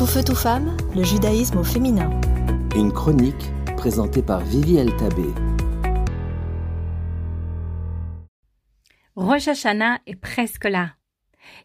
Tout 0.00 0.06
feu, 0.06 0.24
tout 0.24 0.34
femme, 0.34 0.78
le 0.96 1.02
judaïsme 1.02 1.58
au 1.58 1.62
féminin. 1.62 2.08
Une 2.74 2.90
chronique 2.90 3.52
présentée 3.76 4.22
par 4.22 4.40
Vivi 4.40 4.76
Tabé. 4.96 5.26
Rosh 9.14 9.48
Hashanah 9.48 9.98
est 10.06 10.16
presque 10.16 10.64
là. 10.64 10.94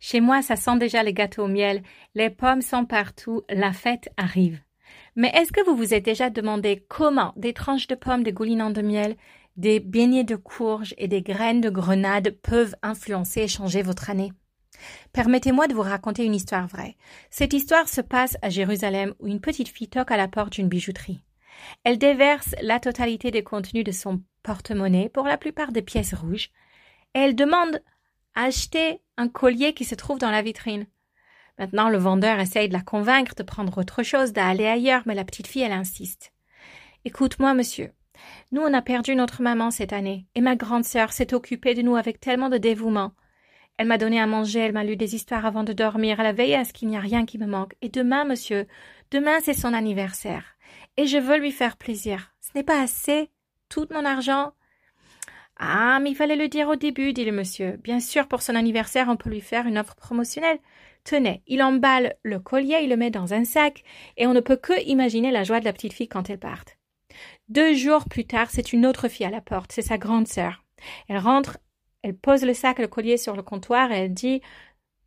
Chez 0.00 0.20
moi, 0.20 0.42
ça 0.42 0.56
sent 0.56 0.78
déjà 0.78 1.04
les 1.04 1.14
gâteaux 1.14 1.44
au 1.44 1.46
miel, 1.46 1.84
les 2.16 2.28
pommes 2.28 2.60
sont 2.60 2.86
partout, 2.86 3.42
la 3.48 3.72
fête 3.72 4.08
arrive. 4.16 4.58
Mais 5.14 5.30
est-ce 5.32 5.52
que 5.52 5.64
vous 5.64 5.76
vous 5.76 5.94
êtes 5.94 6.04
déjà 6.04 6.28
demandé 6.28 6.84
comment 6.88 7.34
des 7.36 7.52
tranches 7.52 7.86
de 7.86 7.94
pommes 7.94 8.24
dégoulinant 8.24 8.70
de 8.70 8.82
miel, 8.82 9.14
des 9.56 9.78
beignets 9.78 10.24
de 10.24 10.34
courge 10.34 10.92
et 10.98 11.06
des 11.06 11.22
graines 11.22 11.60
de 11.60 11.70
grenade 11.70 12.36
peuvent 12.42 12.74
influencer 12.82 13.42
et 13.42 13.48
changer 13.48 13.82
votre 13.82 14.10
année? 14.10 14.32
Permettez-moi 15.12 15.66
de 15.66 15.74
vous 15.74 15.82
raconter 15.82 16.24
une 16.24 16.34
histoire 16.34 16.66
vraie. 16.66 16.96
Cette 17.30 17.52
histoire 17.52 17.88
se 17.88 18.00
passe 18.00 18.36
à 18.42 18.50
Jérusalem 18.50 19.14
où 19.20 19.26
une 19.26 19.40
petite 19.40 19.68
fille 19.68 19.88
toque 19.88 20.10
à 20.10 20.16
la 20.16 20.28
porte 20.28 20.54
d'une 20.54 20.68
bijouterie. 20.68 21.22
Elle 21.84 21.98
déverse 21.98 22.54
la 22.62 22.80
totalité 22.80 23.30
des 23.30 23.42
contenus 23.42 23.84
de 23.84 23.92
son 23.92 24.20
porte-monnaie, 24.42 25.08
pour 25.08 25.24
la 25.24 25.38
plupart 25.38 25.72
des 25.72 25.82
pièces 25.82 26.14
rouges, 26.14 26.50
et 27.14 27.20
elle 27.20 27.34
demande 27.34 27.80
à 28.34 28.44
acheter 28.44 29.00
un 29.16 29.28
collier 29.28 29.72
qui 29.72 29.84
se 29.84 29.94
trouve 29.94 30.18
dans 30.18 30.30
la 30.30 30.42
vitrine. 30.42 30.86
Maintenant, 31.58 31.88
le 31.88 31.98
vendeur 31.98 32.40
essaye 32.40 32.68
de 32.68 32.72
la 32.72 32.82
convaincre 32.82 33.34
de 33.36 33.42
prendre 33.42 33.78
autre 33.78 34.02
chose, 34.02 34.32
d'aller 34.32 34.66
ailleurs, 34.66 35.02
mais 35.06 35.14
la 35.14 35.24
petite 35.24 35.46
fille, 35.46 35.62
elle 35.62 35.72
insiste. 35.72 36.32
Écoute-moi, 37.04 37.54
monsieur. 37.54 37.92
Nous, 38.52 38.60
on 38.60 38.74
a 38.74 38.82
perdu 38.82 39.14
notre 39.14 39.42
maman 39.42 39.70
cette 39.70 39.92
année, 39.92 40.26
et 40.34 40.40
ma 40.40 40.56
grande 40.56 40.84
sœur 40.84 41.12
s'est 41.12 41.34
occupée 41.34 41.74
de 41.74 41.82
nous 41.82 41.96
avec 41.96 42.20
tellement 42.20 42.48
de 42.48 42.58
dévouement. 42.58 43.12
Elle 43.76 43.88
m'a 43.88 43.98
donné 43.98 44.20
à 44.20 44.26
manger, 44.26 44.60
elle 44.60 44.72
m'a 44.72 44.84
lu 44.84 44.96
des 44.96 45.14
histoires 45.14 45.46
avant 45.46 45.64
de 45.64 45.72
dormir, 45.72 46.20
elle 46.20 46.26
a 46.26 46.32
veillé 46.32 46.54
à 46.54 46.64
ce 46.64 46.72
qu'il 46.72 46.88
n'y 46.88 46.96
a 46.96 47.00
rien 47.00 47.26
qui 47.26 47.38
me 47.38 47.46
manque. 47.46 47.74
Et 47.82 47.88
demain, 47.88 48.24
monsieur, 48.24 48.66
demain 49.10 49.38
c'est 49.42 49.54
son 49.54 49.74
anniversaire. 49.74 50.56
Et 50.96 51.06
je 51.06 51.18
veux 51.18 51.38
lui 51.38 51.50
faire 51.50 51.76
plaisir. 51.76 52.32
Ce 52.40 52.50
n'est 52.54 52.64
pas 52.64 52.80
assez. 52.80 53.30
Tout 53.68 53.86
mon 53.90 54.04
argent. 54.04 54.52
Ah, 55.56 55.98
mais 56.00 56.10
il 56.10 56.16
fallait 56.16 56.36
le 56.36 56.48
dire 56.48 56.68
au 56.68 56.76
début, 56.76 57.12
dit 57.12 57.24
le 57.24 57.32
monsieur. 57.32 57.78
Bien 57.82 58.00
sûr, 58.00 58.28
pour 58.28 58.42
son 58.42 58.54
anniversaire, 58.54 59.08
on 59.08 59.16
peut 59.16 59.30
lui 59.30 59.40
faire 59.40 59.66
une 59.66 59.78
offre 59.78 59.94
promotionnelle. 59.94 60.58
Tenez, 61.04 61.42
il 61.46 61.62
emballe 61.62 62.16
le 62.22 62.38
collier, 62.40 62.80
il 62.82 62.90
le 62.90 62.96
met 62.96 63.10
dans 63.10 63.34
un 63.34 63.44
sac, 63.44 63.84
et 64.16 64.26
on 64.26 64.32
ne 64.32 64.40
peut 64.40 64.56
que 64.56 64.84
imaginer 64.86 65.30
la 65.30 65.44
joie 65.44 65.60
de 65.60 65.64
la 65.64 65.72
petite 65.72 65.92
fille 65.92 66.08
quand 66.08 66.30
elle 66.30 66.38
part. 66.38 66.64
Deux 67.48 67.74
jours 67.74 68.06
plus 68.08 68.24
tard, 68.24 68.48
c'est 68.50 68.72
une 68.72 68.86
autre 68.86 69.08
fille 69.08 69.26
à 69.26 69.30
la 69.30 69.40
porte, 69.40 69.70
c'est 69.72 69.82
sa 69.82 69.98
grande 69.98 70.26
sœur. 70.26 70.64
Elle 71.08 71.18
rentre, 71.18 71.58
elle 72.04 72.14
pose 72.14 72.44
le 72.44 72.52
sac 72.52 72.78
et 72.78 72.82
le 72.82 72.88
collier 72.88 73.16
sur 73.16 73.34
le 73.34 73.42
comptoir 73.42 73.90
et 73.90 73.96
elle 73.96 74.12
dit 74.12 74.42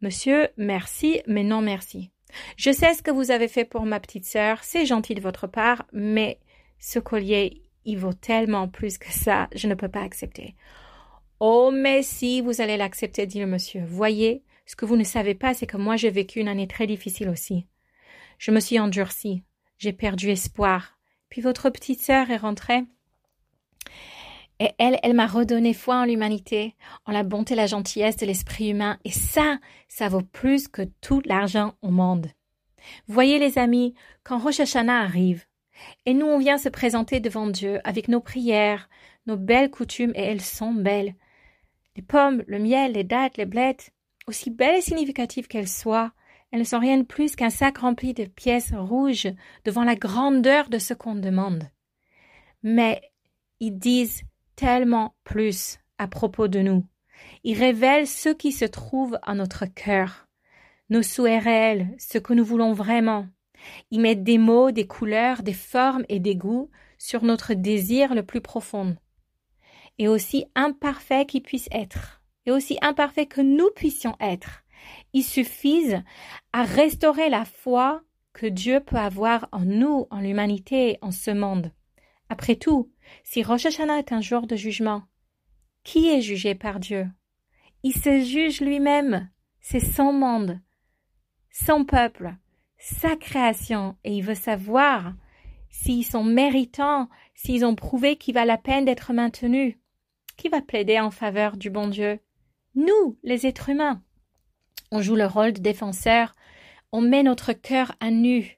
Monsieur, 0.02 0.48
merci, 0.58 1.22
mais 1.28 1.44
non 1.44 1.62
merci. 1.62 2.10
Je 2.58 2.72
sais 2.72 2.96
ce 2.96 3.04
que 3.04 3.12
vous 3.12 3.30
avez 3.30 3.48
fait 3.48 3.66
pour 3.66 3.86
ma 3.86 4.00
petite 4.00 4.26
sœur, 4.26 4.64
c'est 4.64 4.88
gentil 4.88 5.14
de 5.14 5.22
votre 5.22 5.46
part, 5.46 5.86
mais 5.94 6.40
ce 6.80 6.98
collier, 6.98 7.62
il 7.86 8.00
vaut 8.00 8.14
tellement 8.14 8.68
plus 8.68 8.98
que 8.98 9.12
ça, 9.12 9.48
je 9.54 9.68
ne 9.68 9.76
peux 9.76 9.90
pas 9.90 10.02
accepter. 10.02 10.56
Oh, 11.40 11.70
mais 11.72 12.02
si, 12.02 12.42
vous 12.42 12.62
allez 12.62 12.78
l'accepter, 12.78 13.28
dit 13.28 13.40
le 13.40 13.46
monsieur. 13.46 13.84
Voyez, 13.86 14.44
ce 14.66 14.76
que 14.76 14.86
vous 14.86 14.98
ne 14.98 15.04
savez 15.04 15.36
pas, 15.36 15.54
c'est 15.54 15.68
que 15.68 15.78
moi 15.78 15.98
j'ai 15.98 16.10
vécu 16.10 16.40
une 16.40 16.48
année 16.48 16.68
très 16.68 16.88
difficile 16.88 17.30
aussi. 17.30 17.68
Je 18.40 18.50
me 18.50 18.60
suis 18.60 18.80
endurcie, 18.80 19.44
j'ai 19.78 19.94
perdu 19.94 20.32
espoir. 20.32 20.98
Puis 21.30 21.42
votre 21.42 21.70
petite 21.70 22.02
sœur 22.02 22.32
est 22.32 22.38
rentrée. 22.38 22.86
Et 24.60 24.72
elle, 24.80 24.98
elle 25.04 25.14
m'a 25.14 25.28
redonné 25.28 25.74
foi 25.74 25.98
en 25.98 26.06
l'humanité, 26.06 26.76
en 27.06 27.12
la 27.12 27.24
bonté 27.24 27.54
la 27.54 27.68
gentillesse 27.68 28.18
de 28.18 28.26
l'esprit 28.26 28.70
humain, 28.72 28.98
et 29.06 29.12
ça, 29.12 29.60
ça 29.88 30.10
vaut 30.10 30.24
plus 30.24 30.68
que 30.68 30.82
tout 31.02 31.22
l'argent 31.26 31.76
au 31.82 31.90
monde. 31.90 32.28
Voyez 33.08 33.38
les 33.38 33.60
amis, 33.60 33.94
quand 34.24 34.40
Rosh 34.40 34.60
Hashanah 34.60 35.02
arrive, 35.02 35.46
et 36.06 36.14
nous 36.14 36.26
on 36.26 36.40
vient 36.40 36.58
se 36.58 36.70
présenter 36.70 37.20
devant 37.20 37.48
Dieu 37.48 37.80
avec 37.84 38.08
nos 38.08 38.20
prières, 38.20 38.90
nos 39.28 39.38
belles 39.38 39.70
coutumes, 39.70 40.14
et 40.16 40.24
elles 40.24 40.42
sont 40.42 40.74
belles. 40.74 41.14
Les 41.96 42.02
pommes, 42.02 42.44
le 42.48 42.60
miel, 42.60 42.94
les 42.94 43.04
dattes, 43.04 43.38
les 43.38 43.46
blettes, 43.46 43.92
aussi 44.28 44.50
belles 44.50 44.80
et 44.80 44.82
significatives 44.82 45.48
qu'elles 45.48 45.68
soient, 45.68 46.12
elles 46.52 46.60
ne 46.60 46.66
sont 46.66 46.80
rien 46.80 46.98
de 46.98 47.04
plus 47.04 47.36
qu'un 47.36 47.50
sac 47.50 47.80
rempli 47.80 48.14
de 48.14 48.26
pièces 48.26 48.74
rouges 48.74 49.28
devant 49.66 49.84
la 49.84 49.96
grandeur 49.96 50.70
de 50.70 50.80
ce 50.80 50.94
qu'on 50.94 51.16
demande. 51.16 51.64
Mais 52.64 53.02
ils 53.60 53.78
disent 53.78 54.22
tellement 54.58 55.16
plus 55.24 55.80
à 55.98 56.10
propos 56.10 56.50
de 56.50 56.60
nous. 56.60 56.84
Il 57.46 57.58
révèle 57.58 58.08
ce 58.08 58.30
qui 58.30 58.52
se 58.52 58.66
trouve 58.66 59.18
en 59.26 59.36
notre 59.36 59.66
cœur, 59.66 60.28
nos 60.90 61.04
souhaits 61.04 61.44
réels, 61.44 61.96
ce 61.98 62.18
que 62.18 62.34
nous 62.34 62.44
voulons 62.44 62.74
vraiment. 62.74 63.28
Il 63.92 64.02
met 64.02 64.16
des 64.16 64.38
mots, 64.38 64.72
des 64.72 64.88
couleurs, 64.88 65.44
des 65.44 65.54
formes 65.54 66.04
et 66.10 66.20
des 66.20 66.36
goûts 66.36 66.70
sur 66.98 67.24
notre 67.24 67.54
désir 67.54 68.14
le 68.14 68.24
plus 68.24 68.42
profond. 68.42 68.98
Et 70.00 70.08
aussi 70.08 70.46
imparfait 70.56 71.26
qu'il 71.26 71.44
puisse 71.44 71.70
être, 71.72 72.22
et 72.46 72.52
aussi 72.52 72.78
imparfait 72.82 73.26
que 73.26 73.42
nous 73.42 73.70
puissions 73.76 74.16
être, 74.20 74.64
il 75.14 75.24
suffise 75.24 76.02
à 76.54 76.64
restaurer 76.64 77.30
la 77.30 77.46
foi 77.46 78.02
que 78.34 78.46
Dieu 78.46 78.80
peut 78.80 78.98
avoir 78.98 79.50
en 79.52 79.62
nous, 79.62 80.08
en 80.12 80.20
l'humanité, 80.20 80.98
en 81.02 81.12
ce 81.12 81.32
monde. 81.32 81.72
Après 82.30 82.56
tout, 82.56 82.92
si 83.24 83.44
Rosh 83.44 83.66
Hashanah 83.66 84.00
est 84.00 84.12
un 84.12 84.22
jour 84.22 84.48
de 84.48 84.56
jugement, 84.56 85.04
qui 85.84 86.10
est 86.10 86.22
jugé 86.22 86.56
par 86.56 86.80
Dieu? 86.80 87.08
Il 87.84 87.94
se 87.94 88.22
juge 88.22 88.62
lui-même. 88.62 89.30
C'est 89.62 89.80
son 89.80 90.14
monde, 90.14 90.62
son 91.52 91.84
peuple, 91.84 92.36
sa 92.78 93.16
création, 93.16 93.98
et 94.04 94.14
il 94.14 94.24
veut 94.24 94.36
savoir 94.36 95.14
s'ils 95.70 96.06
sont 96.06 96.24
méritants, 96.24 97.10
s'ils 97.34 97.66
ont 97.66 97.76
prouvé 97.76 98.16
qu'il 98.16 98.34
va 98.34 98.46
la 98.46 98.58
peine 98.58 98.86
d'être 98.86 99.12
maintenus. 99.12 99.76
Qui 100.38 100.50
va 100.50 100.62
plaider 100.62 101.00
en 101.00 101.12
faveur 101.12 101.58
du 101.58 101.70
bon 101.70 101.88
Dieu? 101.88 102.20
Nous, 102.76 103.18
les 103.24 103.46
êtres 103.46 103.70
humains. 103.70 104.02
On 104.92 105.02
joue 105.02 105.16
le 105.16 105.26
rôle 105.26 105.52
de 105.52 105.60
défenseur, 105.60 106.34
on 106.92 107.02
met 107.02 107.24
notre 107.24 107.52
cœur 107.52 107.94
à 108.00 108.12
nu, 108.12 108.57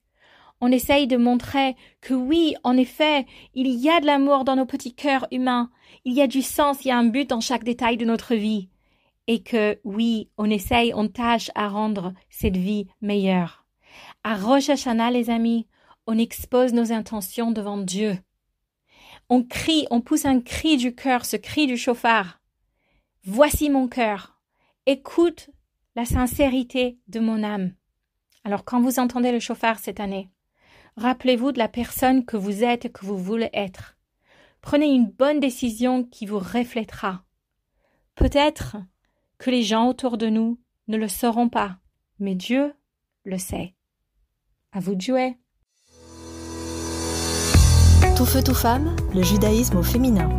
on 0.61 0.71
essaye 0.71 1.07
de 1.07 1.17
montrer 1.17 1.75
que 2.01 2.13
oui, 2.13 2.55
en 2.63 2.77
effet, 2.77 3.25
il 3.53 3.67
y 3.67 3.89
a 3.89 3.99
de 4.01 4.05
l'amour 4.05 4.43
dans 4.43 4.55
nos 4.55 4.65
petits 4.65 4.93
cœurs 4.93 5.27
humains, 5.31 5.69
il 6.05 6.13
y 6.13 6.21
a 6.21 6.27
du 6.27 6.41
sens, 6.41 6.83
il 6.83 6.89
y 6.89 6.91
a 6.91 6.97
un 6.97 7.05
but 7.05 7.29
dans 7.29 7.41
chaque 7.41 7.63
détail 7.63 7.97
de 7.97 8.05
notre 8.05 8.35
vie, 8.35 8.69
et 9.27 9.41
que 9.41 9.79
oui, 9.83 10.29
on 10.37 10.49
essaye, 10.49 10.93
on 10.93 11.07
tâche 11.07 11.51
à 11.55 11.69
rendre 11.69 12.13
cette 12.29 12.57
vie 12.57 12.87
meilleure. 13.01 13.65
À 14.23 14.35
Rosh 14.35 14.67
les 14.67 15.29
amis, 15.29 15.67
on 16.07 16.17
expose 16.17 16.73
nos 16.73 16.91
intentions 16.91 17.51
devant 17.51 17.77
Dieu. 17.77 18.17
On 19.29 19.43
crie, 19.43 19.85
on 19.91 20.01
pousse 20.01 20.25
un 20.25 20.41
cri 20.41 20.77
du 20.77 20.95
cœur, 20.95 21.25
ce 21.25 21.37
cri 21.37 21.67
du 21.67 21.77
chauffard. 21.77 22.41
Voici 23.23 23.69
mon 23.69 23.87
cœur. 23.87 24.39
Écoute 24.85 25.51
la 25.95 26.05
sincérité 26.05 26.97
de 27.07 27.19
mon 27.19 27.43
âme. 27.43 27.73
Alors 28.43 28.65
quand 28.65 28.81
vous 28.81 28.99
entendez 28.99 29.31
le 29.31 29.39
chauffard 29.39 29.77
cette 29.77 29.99
année, 29.99 30.29
Rappelez-vous 30.97 31.51
de 31.51 31.59
la 31.59 31.67
personne 31.67 32.25
que 32.25 32.38
vous 32.38 32.63
êtes 32.63 32.85
et 32.85 32.89
que 32.89 33.05
vous 33.05 33.17
voulez 33.17 33.50
être. 33.53 33.97
Prenez 34.61 34.88
une 34.88 35.09
bonne 35.09 35.39
décision 35.39 36.03
qui 36.03 36.25
vous 36.25 36.39
reflètera. 36.39 37.23
Peut-être 38.16 38.77
que 39.38 39.50
les 39.50 39.63
gens 39.63 39.88
autour 39.88 40.17
de 40.17 40.27
nous 40.27 40.59
ne 40.88 40.97
le 40.97 41.07
sauront 41.07 41.50
pas, 41.50 41.77
mais 42.19 42.35
Dieu 42.35 42.73
le 43.23 43.38
sait. 43.38 43.73
À 44.72 44.79
vous 44.79 44.95
de 44.95 45.01
jouer. 45.01 45.38
Tout 48.17 48.25
feu, 48.25 48.44
tout 48.44 48.53
femme, 48.53 48.95
le 49.13 49.23
judaïsme 49.23 49.77
au 49.77 49.83
féminin. 49.83 50.29